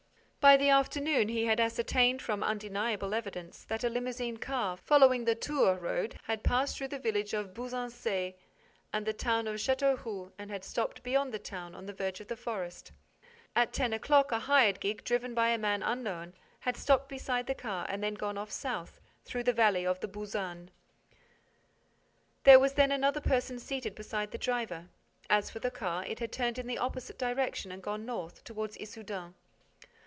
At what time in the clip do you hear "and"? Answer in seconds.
8.91-9.05, 10.39-10.49, 17.87-18.01, 27.71-27.83